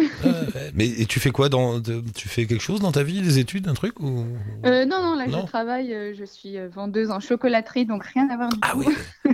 [0.75, 1.81] Mais et tu fais quoi dans,
[2.15, 4.25] Tu fais quelque chose dans ta vie, des études, un truc ou...
[4.65, 5.41] Euh, non, non, là Non.
[5.43, 8.79] je travaille, euh, je suis vendeuse en chocolaterie, donc rien à voir du Ah tout.
[8.87, 8.87] oui,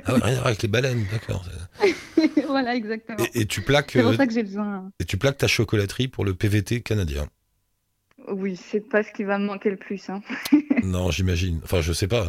[0.06, 1.44] ah ouais, rien à voir avec les baleines, d'accord.
[2.48, 3.18] voilà, exactement.
[3.34, 4.90] Et, et tu plaques, C'est pour ça que j'ai besoin.
[4.98, 7.26] et tu plaques ta chocolaterie pour le PVT canadien.
[8.32, 10.08] Oui, c'est pas ce qui va me manquer le plus.
[10.10, 10.20] Hein.
[10.84, 11.60] Non, j'imagine.
[11.64, 12.26] Enfin, je sais pas.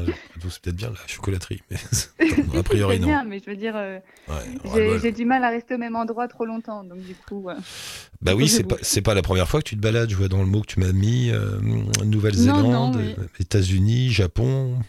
[0.50, 1.78] C'est peut-être bien la chocolaterie, mais
[2.60, 3.08] a priori C'est non.
[3.08, 6.28] bien, mais je veux dire, euh, Ouais, j'ai du mal à rester au même endroit
[6.28, 7.48] trop longtemps, donc du coup.
[7.50, 7.56] euh,
[8.22, 10.10] Bah oui, c'est pas, c'est pas la première fois que tu te balades.
[10.10, 11.60] Je vois dans le mot que tu m'as mis euh,
[12.04, 13.16] Nouvelle-Zélande, non, oui.
[13.20, 14.80] euh, États-Unis, Japon.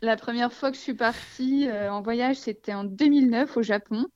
[0.00, 4.06] La première fois que je suis partie en voyage, c'était en 2009 au Japon.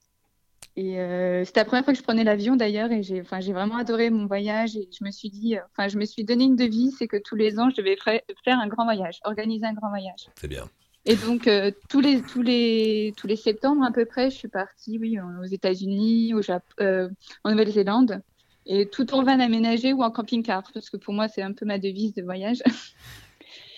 [0.77, 3.55] Et euh, c'était la première fois que je prenais l'avion d'ailleurs, et j'ai, enfin, j'ai
[3.55, 4.77] vraiment adoré mon voyage.
[4.77, 7.17] Et je me suis dit, euh, enfin, je me suis donné une devise, c'est que
[7.17, 10.29] tous les ans, je devais faire un grand voyage, organiser un grand voyage.
[10.37, 10.69] C'est bien.
[11.09, 14.49] Et donc euh, tous les tous les tous les septembre à peu près, je suis
[14.49, 17.09] partie, oui, aux États-Unis, au Jap euh,
[17.45, 18.21] en Nouvelle-Zélande,
[18.67, 21.65] et tout en van aménagé ou en camping-car, parce que pour moi c'est un peu
[21.65, 22.63] ma devise de voyage.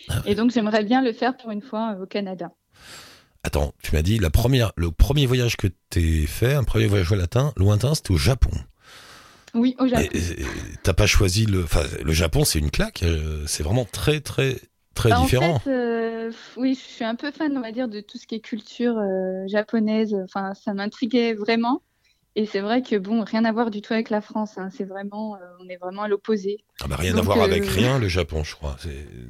[0.08, 2.50] Ah Et donc j'aimerais bien le faire pour une fois au Canada.
[3.48, 7.08] Attends, tu m'as dit la première, le premier voyage que t'es fait, un premier voyage
[7.10, 8.50] lointain, lointain, c'était au Japon.
[9.54, 10.06] Oui, au Japon.
[10.82, 13.02] T'as pas choisi le, enfin, le Japon, c'est une claque.
[13.04, 14.58] euh, C'est vraiment très, très,
[14.94, 15.54] très Bah, différent.
[15.54, 18.26] En fait, euh, oui, je suis un peu fan, on va dire, de tout ce
[18.26, 20.14] qui est culture euh, japonaise.
[20.24, 21.80] Enfin, ça m'intriguait vraiment.
[22.38, 24.58] Et c'est vrai que bon, rien à voir du tout avec la France.
[24.58, 24.68] hein.
[24.70, 26.58] C'est vraiment, euh, on est vraiment à l'opposé.
[26.80, 28.76] Ah bah, rien à voir euh, avec rien, le Japon, je crois.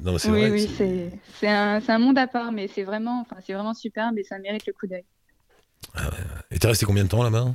[0.03, 0.51] Non, c'est Oui, vrai.
[0.51, 1.09] oui,
[1.41, 4.67] c'est- un, monde à part, mais c'est vraiment, enfin, c'est vraiment superbe et ça mérite
[4.67, 5.05] le coup d'œil.
[6.51, 7.47] Et t'es resté combien de temps là-bas?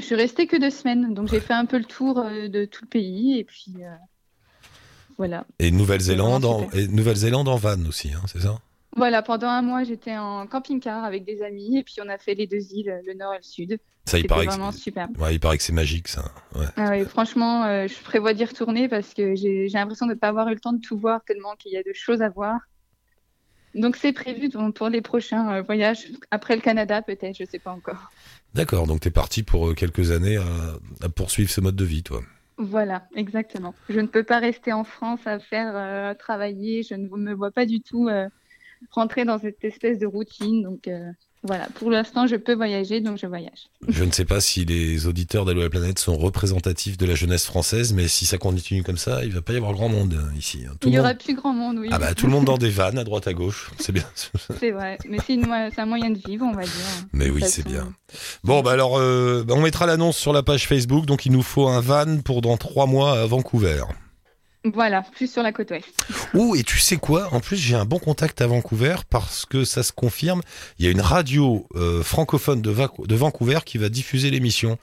[0.00, 2.66] Je suis restée que deux semaines, donc j'ai fait un peu le tour euh, de
[2.66, 3.88] tout le pays et puis euh,
[5.16, 5.46] voilà.
[5.60, 6.68] Et Nouvelle-Zélande, en...
[6.74, 8.60] et Nouvelle-Zélande en van aussi, hein, c'est ça?
[8.96, 12.34] Voilà, pendant un mois, j'étais en camping-car avec des amis et puis on a fait
[12.34, 13.78] les deux îles, le nord et le sud.
[14.08, 14.78] Ça, il paraît, que vraiment c'est...
[14.78, 15.18] superbe.
[15.20, 16.24] Ouais, il paraît que c'est magique, ça.
[16.54, 16.64] Ouais.
[16.76, 20.28] Ah ouais, franchement, euh, je prévois d'y retourner parce que j'ai l'impression de ne pas
[20.28, 22.58] avoir eu le temps de tout voir tellement qu'il y a de choses à voir.
[23.74, 27.70] Donc c'est prévu pour les prochains euh, voyages après le Canada peut-être, je sais pas
[27.70, 28.10] encore.
[28.54, 31.04] D'accord, donc t'es parti pour euh, quelques années à...
[31.04, 32.22] à poursuivre ce mode de vie, toi.
[32.56, 33.74] Voilà, exactement.
[33.90, 36.82] Je ne peux pas rester en France à faire euh, à travailler.
[36.82, 38.08] Je ne me vois pas du tout
[38.90, 40.62] rentrer dans cette espèce de routine.
[40.62, 40.88] Donc,
[41.44, 43.68] Voilà, pour l'instant, je peux voyager, donc je voyage.
[43.86, 47.44] Je ne sais pas si les auditeurs d'Allo la planète sont représentatifs de la jeunesse
[47.46, 50.36] française, mais si ça continue comme ça, il va pas y avoir grand monde euh,
[50.38, 50.62] ici.
[50.68, 50.72] hein.
[50.80, 51.88] Tout Il y le aura monde- plus grand monde, oui.
[51.92, 54.04] Ah bah tout le monde dans des vannes à droite à gauche, c'est bien.
[54.58, 56.72] C'est vrai, mais c'est un moyen de vivre, on va dire.
[57.12, 57.92] Mais De oui, c'est bien.
[58.42, 61.42] Bon bah alors, euh, bah, on mettra l'annonce sur la page Facebook, donc il nous
[61.42, 63.82] faut un van pour dans trois mois à Vancouver.
[64.64, 65.86] Voilà, plus sur la côte ouest.
[66.34, 67.32] Ouh, et tu sais quoi?
[67.32, 70.42] En plus, j'ai un bon contact à Vancouver parce que ça se confirme.
[70.78, 74.78] Il y a une radio euh, francophone de, Va- de Vancouver qui va diffuser l'émission.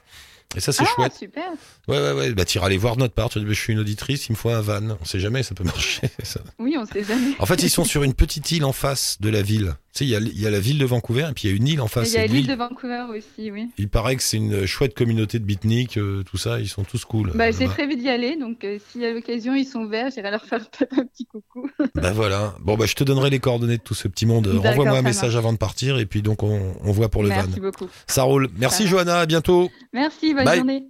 [0.55, 1.13] Et ça, c'est ah, chouette.
[1.13, 1.43] super.
[1.87, 2.31] Ouais, ouais, ouais.
[2.33, 3.29] Bah, t'iras aller voir notre part.
[3.29, 4.97] Tu dis, je suis une auditrice, il me faut un van.
[5.01, 6.09] On sait jamais, ça peut marcher.
[6.23, 6.39] ça.
[6.59, 7.33] Oui, on sait jamais.
[7.39, 9.75] En fait, ils sont sur une petite île en face de la ville.
[9.95, 11.51] Tu sais, il y a, il y a la ville de Vancouver et puis il
[11.51, 12.11] y a une île en face.
[12.11, 13.69] Il y a l'île de Vancouver aussi, oui.
[13.77, 16.59] Il paraît que c'est une chouette communauté de beatniks, euh, tout ça.
[16.59, 17.31] Ils sont tous cool.
[17.33, 20.31] Bah, j'ai prévu d'y aller, donc euh, s'il y a l'occasion, ils sont ouverts, j'irai
[20.31, 20.59] leur faire
[20.91, 21.69] un petit coucou.
[21.95, 22.55] Bah voilà.
[22.59, 24.47] Bon, bah, je te donnerai les coordonnées de tout ce petit monde.
[24.47, 25.35] Renvoie-moi un message marche.
[25.37, 27.61] avant de partir et puis donc on, on voit pour le Merci van.
[27.61, 27.87] beaucoup.
[28.05, 28.49] Ça roule.
[28.57, 29.71] Merci Ça Johanna, à bientôt.
[29.93, 30.57] Merci, bonne Bye.
[30.57, 30.83] journée.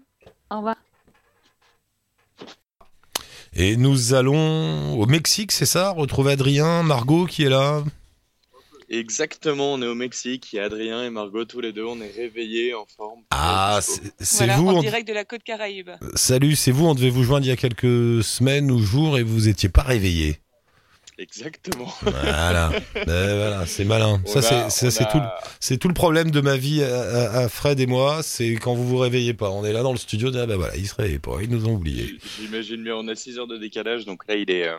[0.49, 0.77] Au revoir.
[3.53, 5.91] Et nous allons au Mexique, c'est ça?
[5.91, 7.83] Retrouver Adrien, Margot qui est là?
[8.99, 11.99] Exactement, on est au Mexique, il y a Adrien et Margot tous les deux, on
[12.01, 13.21] est réveillés en forme.
[13.31, 14.67] Ah, c'est Voilà, vous.
[14.69, 15.89] en direct de la côte Caraïbe.
[16.15, 16.85] Salut, c'est vous.
[16.85, 19.81] On devait vous joindre il y a quelques semaines ou jours et vous étiez pas
[19.83, 20.39] réveillé.
[21.17, 21.93] Exactement.
[22.01, 22.71] Voilà,
[23.07, 24.21] Euh, voilà, c'est malin.
[24.25, 25.19] On Ça, c'est- a- tout,
[25.61, 28.21] c'est tout le problème de ma vie à, à- à Fred et moi.
[28.21, 29.49] C'est quand vous vous réveillez pas.
[29.49, 30.29] On est là dans le studio.
[30.35, 31.37] Ah bah voilà, ils se réveillent pas.
[31.41, 32.17] Ils nous ont oubliés.
[32.41, 34.77] J'imagine bien, on a 6 heures de décalage, donc là il est, euh,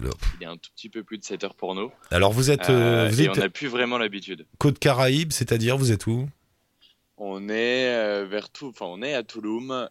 [0.00, 1.90] Alors, il est un tout petit peu plus de 7 heures pour nous.
[2.10, 4.46] alors vous êtes, euh, Euh, vous et êtes on n'a plus vraiment l'habitude.
[4.58, 6.28] Côte Caraïbe, c'est-à-dire vous êtes où?
[7.16, 9.22] On est euh, vers tout, enfin on est à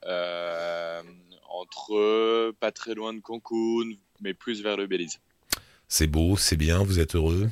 [0.06, 1.02] euh,
[1.50, 5.20] entre pas très loin de Cancun, mais plus vers le Belize.
[5.90, 6.84] C'est beau, c'est bien.
[6.84, 7.50] Vous êtes heureux?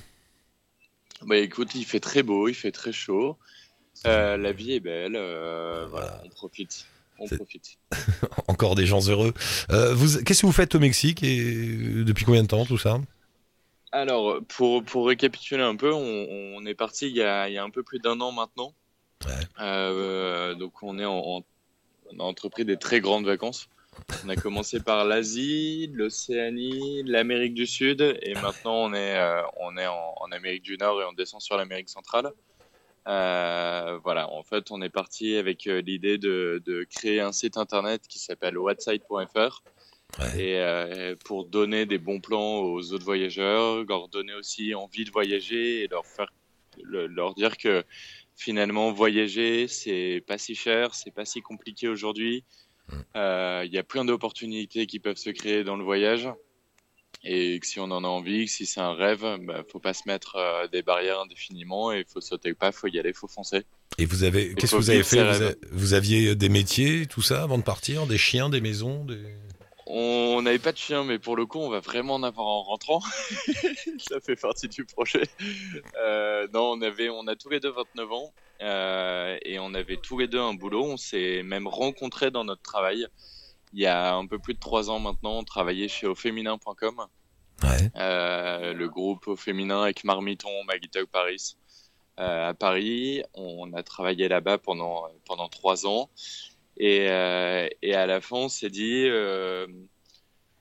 [1.24, 3.38] Bah écoute, il fait très beau, il fait très chaud.
[4.06, 5.13] Euh, la vie est belle,
[5.89, 6.86] voilà, on profite.
[7.19, 7.78] On C'est- profite.
[8.47, 9.34] Encore des gens heureux.
[9.71, 12.99] Euh, vous, qu'est-ce que vous faites au Mexique et depuis combien de temps tout ça?
[13.91, 17.58] Alors, pour, pour récapituler un peu, on, on est parti il y, a, il y
[17.58, 18.73] a un peu plus d'un an maintenant.
[19.25, 19.32] Ouais.
[19.62, 21.43] Euh, donc, on, est en, en-
[22.12, 23.69] on a entrepris des très grandes vacances.
[24.25, 29.78] On a commencé par l'Asie, l'Océanie, l'Amérique du Sud, et maintenant on est, euh, on
[29.78, 32.30] est en, en Amérique du Nord et on descend sur l'Amérique centrale.
[33.08, 37.58] Euh, voilà, en fait, on est parti avec euh, l'idée de, de créer un site
[37.58, 39.63] internet qui s'appelle whatsite.fr
[40.20, 40.39] Ouais.
[40.41, 45.12] et euh, pour donner des bons plans aux autres voyageurs, leur donner aussi envie de
[45.12, 46.32] voyager et leur faire
[46.82, 47.84] le- leur dire que
[48.36, 52.46] finalement voyager c'est pas si cher, c'est pas si compliqué aujourd'hui.
[53.18, 56.30] Euh, Il y a plein d'opportunités qui peuvent se créer dans le voyage
[57.26, 59.94] et que si on en a envie, que si c'est un rêve, bah, faut pas
[59.94, 63.28] se mettre euh, des barrières indéfiniment et faut sauter le pas, faut y aller, faut
[63.28, 63.64] foncer.
[63.98, 65.20] Et vous avez, qu'est-ce que vous avez fait?
[65.20, 68.06] a- vous aviez des métiers, tout ça, avant de partir?
[68.08, 69.20] Des chiens, des maisons des...
[69.88, 72.64] On n'avait pas de chien, mais pour le coup, on va vraiment en avoir en
[72.64, 73.02] rentrant.
[74.10, 75.22] Ça fait partie du projet.
[76.04, 79.98] Euh, non, on avait, on a tous les deux 29 ans euh, et on avait
[79.98, 80.84] tous les deux un boulot.
[80.84, 83.06] On s'est même rencontrés dans notre travail.
[83.76, 87.08] Il y a un peu plus de trois ans maintenant, on travaillait chez auféminin.com,
[87.62, 87.92] Ouais.
[87.98, 91.58] euh, le groupe au féminin avec Marmiton, Maggie Paris
[92.20, 93.22] euh, à Paris.
[93.34, 96.10] On a travaillé là-bas pendant pendant trois ans
[96.78, 99.08] et euh, et à la fin on s'est dit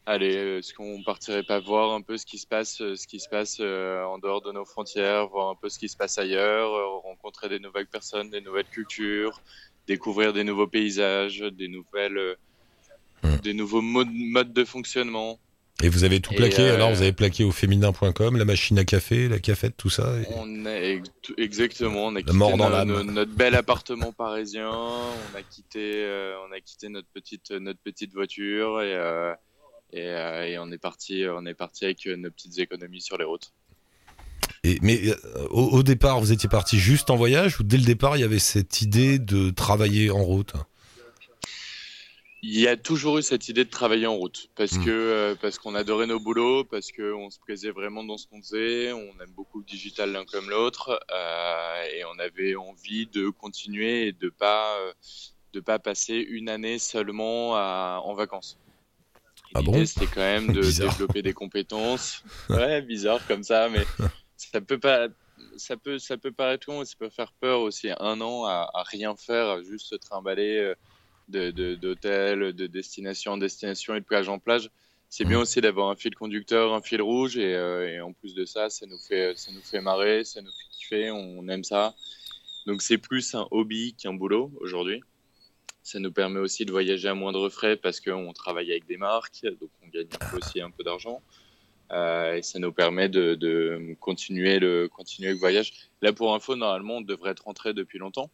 [0.06, 3.28] allez est-ce qu'on partirait pas voir un peu ce qui se passe ce qui se
[3.28, 7.48] passe en dehors de nos frontières voir un peu ce qui se passe ailleurs rencontrer
[7.48, 9.40] des nouvelles personnes des nouvelles cultures
[9.86, 12.36] découvrir des nouveaux paysages des nouvelles
[13.24, 13.40] euh, Hmm.
[13.40, 15.38] des nouveaux modes, modes de fonctionnement
[15.82, 18.84] Et vous avez tout plaqué, euh, alors vous avez plaqué au féminin.com, la machine à
[18.84, 20.14] café, la cafette, tout ça.
[20.20, 24.70] et- On a ex- exactement, on a quitté mort dans no- notre bel appartement parisien,
[24.70, 29.32] on a quitté, euh, on a quitté notre petite, notre petite voiture et, euh,
[29.92, 33.16] et, euh, et on est parti, on est parti avec euh, nos petites économies sur
[33.18, 33.52] les routes.
[34.62, 35.14] Et, mais euh,
[35.50, 38.24] au, au départ, vous étiez parti juste en voyage ou dès le départ, il y
[38.24, 40.52] avait cette idée de travailler en route?
[42.46, 44.84] Il y a toujours eu cette idée de travailler en route parce Mm.
[44.84, 48.42] que euh, parce qu'on adorait nos boulots, parce qu'on se plaisait vraiment dans ce qu'on
[48.42, 53.30] faisait, on aime beaucoup le digital l'un comme l'autre euh, et on avait envie de
[53.30, 54.92] continuer et de pas euh,
[55.54, 58.58] de pas passer une année seulement à, en vacances.
[59.54, 59.86] Ah bon?
[59.86, 62.22] c'était quand même de développer des compétences.
[62.50, 63.86] Ouais, bizarre comme ça, mais
[64.36, 65.08] ça peut pas.
[65.56, 67.88] Ça peut, ça peut paraître con et ça peut faire peur aussi.
[68.00, 70.74] Un an à, à rien faire, à juste se trimballer
[71.34, 74.70] euh, de, de, d'hôtel, de destination en destination et de plage en plage.
[75.08, 78.34] C'est bien aussi d'avoir un fil conducteur, un fil rouge et, euh, et en plus
[78.34, 81.62] de ça, ça nous fait, ça nous fait marrer, ça nous fait kiffer, on aime
[81.62, 81.94] ça.
[82.66, 85.02] Donc c'est plus un hobby qu'un boulot aujourd'hui.
[85.82, 89.42] Ça nous permet aussi de voyager à moindre frais parce qu'on travaille avec des marques,
[89.60, 91.22] donc on gagne aussi un peu d'argent.
[91.92, 95.72] Euh, et ça nous permet de, de, continuer, le, continuer le voyage.
[96.00, 98.30] Là, pour info, normalement, on devrait être rentré depuis longtemps.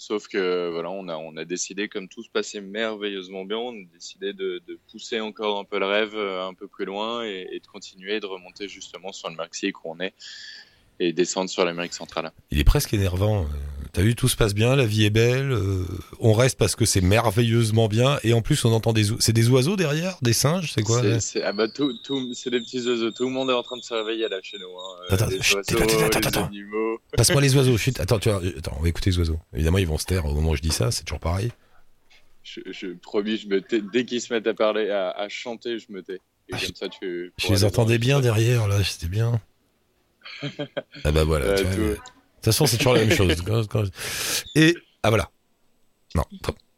[0.00, 3.72] Sauf que voilà, on a, on a décidé, comme tout se passait merveilleusement bien, on
[3.72, 7.46] a décidé de, pousser encore un peu le rêve euh, un peu plus loin et,
[7.52, 10.14] et de continuer de remonter justement sur le Mexique où on est
[11.00, 12.32] et descendre sur l'Amérique centrale.
[12.50, 13.46] Il est presque énervant.
[13.92, 15.84] T'as vu, tout se passe bien, la vie est belle, euh,
[16.20, 19.48] on reste parce que c'est merveilleusement bien, et en plus on entend des c'est des
[19.48, 23.24] oiseaux derrière, des singes, c'est quoi C'est ah bah, tout, tout, des petits oiseaux, tout
[23.24, 24.68] le monde est en train de se réveiller là chez nous.
[24.68, 25.06] Hein.
[25.08, 26.98] Attends, les oiseaux, attends, attends, les animaux.
[27.16, 29.40] Passe-moi les oiseaux, chut, attends, tu vois, attends, on va écouter les oiseaux.
[29.54, 31.50] Évidemment, ils vont se taire au moment où je dis ça, c'est toujours pareil.
[32.44, 35.78] Je, je promis, je me tais, dès qu'ils se mettent à parler, à, à, chanter,
[35.78, 36.20] je me tais.
[36.48, 37.32] Et ah, comme ça, tu.
[37.36, 39.40] Je les entendais bien derrière, là, c'était bien.
[40.42, 41.46] ah bah voilà.
[41.46, 41.96] Euh, tu vois,
[42.40, 43.34] toute façon, c'est toujours la même chose.
[44.54, 45.30] Et ah voilà.
[46.14, 46.24] Non,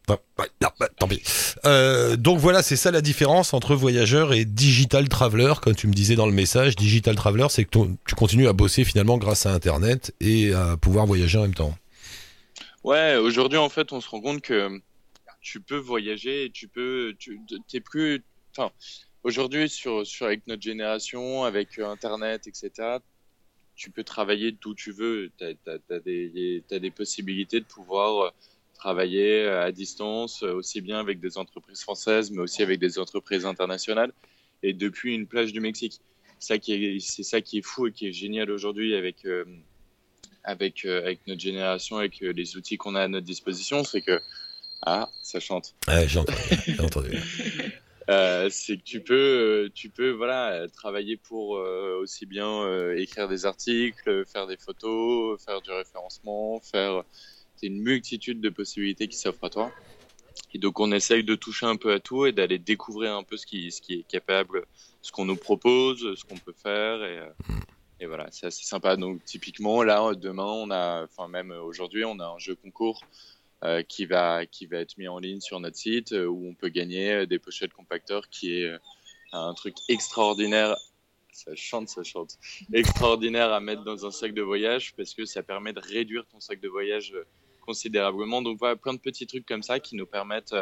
[0.09, 0.19] non,
[0.61, 1.23] non tant pis.
[1.65, 5.93] Euh, donc voilà, c'est ça la différence entre voyageur et digital traveler, comme tu me
[5.93, 6.77] disais dans le message.
[6.77, 7.71] Digital traveler, c'est que
[8.07, 11.75] tu continues à bosser finalement grâce à Internet et à pouvoir voyager en même temps.
[12.85, 14.81] Ouais, aujourd'hui en fait, on se rend compte que
[15.41, 18.25] tu peux voyager et tu peux, tu t'es plus,
[18.57, 18.73] enfin,
[19.23, 22.99] aujourd'hui sur, sur avec notre génération, avec Internet, etc
[23.75, 25.31] tu peux travailler d'où tu veux.
[25.39, 28.33] Tu as, as, des, as des possibilités de pouvoir
[28.75, 34.13] travailler à distance, aussi bien avec des entreprises françaises, mais aussi avec des entreprises internationales,
[34.63, 36.01] et depuis une plage du Mexique.
[36.41, 39.25] C'est ça qui est, c'est ça qui est fou et qui est génial aujourd'hui avec,
[39.25, 39.45] euh,
[40.43, 44.21] avec, euh, avec notre génération, avec les outils qu'on a à notre disposition, c'est que
[44.85, 45.77] ah, ça chante.
[45.87, 46.39] Ouais, j'ai entendu.
[46.67, 47.11] J'ai entendu.
[48.11, 53.29] Euh, c'est que tu peux, tu peux voilà, travailler pour euh, aussi bien euh, écrire
[53.29, 57.05] des articles, faire des photos, faire du référencement, faire
[57.57, 59.73] c'est une multitude de possibilités qui s'offrent à toi.
[60.55, 63.37] Et donc on essaye de toucher un peu à tout et d'aller découvrir un peu
[63.37, 64.65] ce qui, ce qui est capable,
[65.01, 67.21] ce qu'on nous propose, ce qu'on peut faire et,
[68.01, 68.97] et voilà, c'est assez sympa.
[68.97, 73.01] Donc typiquement là, demain on a, enfin même aujourd'hui on a un jeu concours
[73.65, 76.55] euh, qui va qui va être mis en ligne sur notre site euh, où on
[76.55, 78.73] peut gagner euh, des pochettes compacteurs qui est
[79.33, 80.77] un truc extraordinaire
[81.33, 82.39] ça chante, ça chante.
[82.73, 86.41] Extraordinaire à mettre dans un sac de voyage parce que ça permet de réduire ton
[86.41, 87.15] sac de voyage
[87.61, 88.43] considérablement.
[88.43, 90.55] Donc voilà, plein de petits trucs comme ça qui nous permettent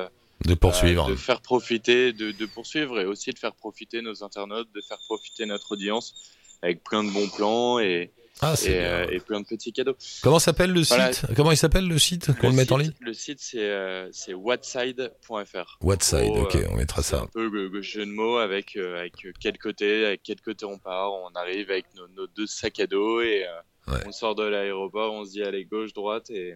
[0.44, 4.68] de poursuivre, de faire profiter, de, de, poursuivre et aussi de faire profiter nos internautes,
[4.72, 8.10] de faire profiter notre audience avec plein de bons plans et,
[8.42, 9.96] ah, et, euh, et, plein de petits cadeaux.
[10.22, 11.12] Comment s'appelle le Voilà.
[11.12, 11.26] site?
[11.36, 12.26] Comment il s'appelle le site?
[12.38, 12.92] Qu'on le, Le mette en ligne?
[13.00, 15.78] Le site, c'est euh, c'est whatside.fr.
[15.82, 17.20] Whatside, ok, euh, on mettra ça.
[17.22, 20.64] un peu le, le jeu de mots avec, euh, avec quel côté, avec quel côté
[20.64, 21.12] on part.
[21.12, 23.50] On arrive avec nos, nos deux sacs à dos et euh,
[23.88, 23.98] Ouais.
[24.06, 26.50] on sort de l'aéroport, on se dit allez gauche, droite et,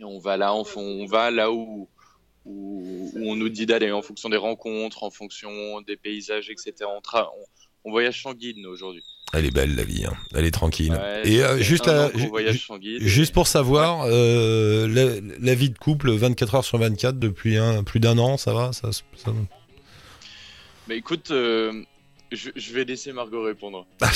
[0.00, 1.88] et on va là, on, va là où,
[2.46, 6.72] où, où on nous dit d'aller en fonction des rencontres, en fonction des paysages, etc.
[6.88, 7.44] On, tra- on,
[7.84, 9.04] on voyage sans guide aujourd'hui.
[9.34, 10.14] Elle est belle la vie, hein.
[10.34, 10.92] elle est tranquille.
[10.92, 12.08] Ouais, Et euh, fait juste, la-
[12.78, 13.02] guide.
[13.34, 18.00] pour savoir, euh, la, la vie de couple 24 heures sur 24 depuis un, plus
[18.00, 19.32] d'un an, ça va ça, ça-
[20.88, 21.82] Mais écoute, euh,
[22.32, 23.86] je, je vais laisser Margot répondre.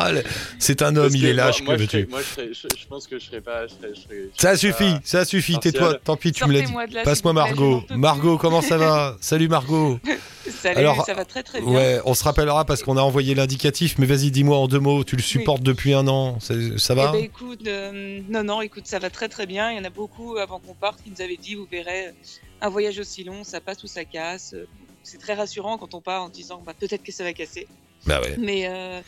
[0.00, 0.12] Ah,
[0.60, 2.86] C'est un homme, Parce il est lâche, moi, que veux-tu moi, je, serais- je, je
[2.86, 3.66] pense que je serais pas.
[3.66, 5.72] Je serais, je serais- je Ça suffit, pas- ça suffit, partial.
[5.72, 6.72] tais-toi, tant pis, tu me l'as dit.
[7.04, 7.82] Passe-moi Margot.
[7.90, 9.16] Margot, comment ça va?
[9.20, 9.98] Salut Margot.
[10.62, 11.70] Salut, Alors, ça va très très bien.
[11.70, 15.02] Ouais, on se rappellera parce qu'on a envoyé l'indicatif, mais vas-y, dis-moi en deux mots,
[15.04, 18.60] tu le supportes depuis un an, ça, ça Eh va ben, écoute, euh, non, non,
[18.62, 19.72] écoute, ça va très très bien.
[19.72, 22.14] Il y en a beaucoup avant qu'on parte qui nous avaient dit, vous verrez,
[22.60, 24.54] un voyage aussi long, ça passe ou ça casse.
[25.08, 27.66] C'est très rassurant quand on part en disant, bah, peut-être que ça va casser.
[28.06, 28.36] Bah ouais.
[28.38, 29.00] Mais euh,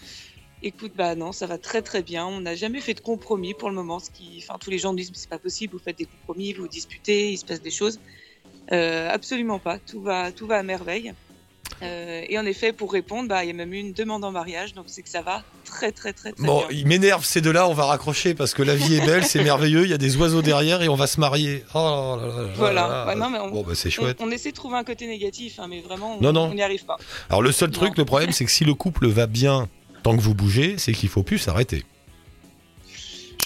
[0.63, 2.27] écoute, bah non, ça va très très bien.
[2.27, 3.99] On n'a jamais fait de compromis pour le moment.
[3.99, 6.63] Ce qui, enfin, tous les gens disent, c'est pas possible, vous faites des compromis, vous
[6.63, 8.01] vous disputez, il se passe des choses.
[8.73, 9.79] Euh, absolument pas.
[9.79, 11.13] Tout va, tout va à merveille.
[11.83, 14.33] Euh, et en effet, pour répondre, bah, il y a même eu une demande en
[14.33, 16.67] mariage, donc c'est que ça va très très très très Bon, bien.
[16.71, 19.85] il m'énerve ces deux-là, on va raccrocher parce que la vie est belle, c'est merveilleux,
[19.85, 21.65] il y a des oiseaux derrière et on va se marier.
[21.75, 23.15] Oh là là là là Voilà.
[23.17, 24.19] non, mais on- Bon, bah c'est chouette.
[24.21, 26.97] on essaie de trouver un côté négatif, hein, mais vraiment, on Non, n'y arrive pas.
[27.29, 29.69] Alors le seul truc, le problème, c'est que si le couple va bien
[30.03, 31.85] tant que vous bougez, c'est qu'il faut plus s'arrêter.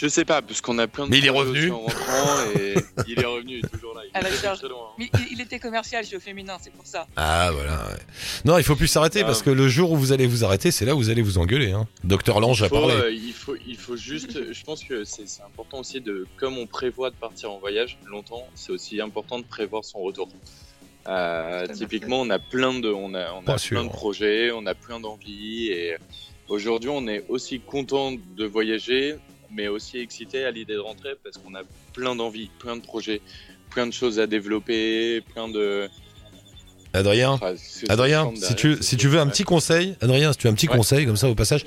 [0.05, 1.11] Je sais pas, parce qu'on a plein de.
[1.11, 1.71] Mais il est revenu.
[1.71, 2.75] aussi En rentrant et
[3.09, 4.03] il est revenu, toujours là.
[4.05, 4.91] Il est très, loin.
[4.99, 7.07] Mais il, était commercial, je suis au féminin, c'est pour ça.
[7.17, 7.87] Ah voilà.
[7.89, 7.99] ouais.
[8.45, 9.25] Non, il faut plus s'arrêter Ah.
[9.25, 11.39] parce que le jour où vous allez vous arrêter, c'est là où vous allez vous
[11.39, 11.73] engueuler.
[11.73, 11.89] Hein.
[12.05, 12.95] Docteur Lange a Il faut, parlé.
[12.95, 14.53] euh, il, faut, il faut juste.
[14.53, 16.27] Je pense que c'est important aussi de.
[16.37, 20.29] Comme on prévoit de partir en voyage longtemps, c'est aussi important de prévoir son retour.
[21.09, 23.79] Euh, typiquement, on a plein de, on a, on sûr.
[23.81, 25.97] plein de projets, on a plein d'envies et
[26.49, 29.17] aujourd'hui, on est aussi content de voyager,
[29.55, 31.63] mais aussi excité à l'idée de rentrer parce qu'on a
[31.93, 33.21] plein d'envies, plein de projets,
[33.71, 35.89] plein de choses à développer, plein de.
[36.93, 40.47] Adrien, Enfin, c'est- Adrien, si tu, si tu veux un petit conseil, Adrien, si tu
[40.47, 40.77] veux un petit Ouais.
[40.77, 41.65] conseil comme ça au passage,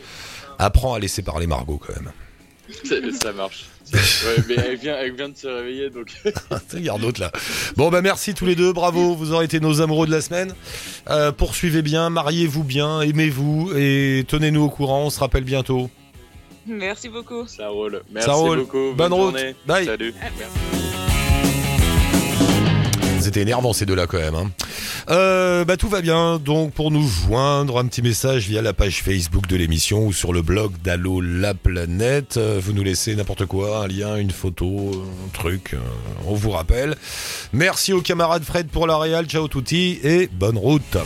[0.58, 2.12] apprends à laisser parler Margot quand même.
[2.84, 3.66] Ça, ça marche.
[3.94, 6.08] Ouais, mais elle vient, elle vient de se réveiller donc.
[6.74, 7.32] Regarde d'autres là.
[7.78, 10.54] Bon bah merci tous les deux, bravo, vous aurez été nos amoureux de la semaine.
[11.10, 15.90] Euh, poursuivez bien, mariez-vous bien, aimez-vous et tenez-nous au courant, on se rappelle bientôt.
[16.68, 17.48] Merci beaucoup.
[17.48, 18.02] Ça roule.
[18.12, 18.60] Merci Ça roule.
[18.60, 18.94] beaucoup.
[18.96, 19.36] Bonne route.
[19.38, 19.56] journée.
[19.66, 19.86] Bye.
[19.86, 20.14] Salut.
[23.20, 24.36] C'était énervant ces deux-là quand même.
[24.36, 24.52] hein.
[25.10, 26.40] Euh, bah tout va bien.
[26.40, 30.32] Donc pour nous joindre, un petit message via la page Facebook de l'émission ou sur
[30.34, 32.38] le blog d'Allo la planète.
[32.38, 34.92] Euh, Vous nous laissez n'importe quoi, un lien, une photo,
[35.26, 35.74] un truc.
[35.74, 35.78] euh,
[36.26, 36.96] on vous rappelle.
[37.54, 39.26] Merci aux camarades Fred pour la réal.
[39.26, 40.98] Ciao touti et bonne route.